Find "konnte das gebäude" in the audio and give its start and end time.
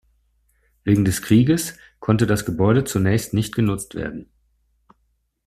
1.99-2.85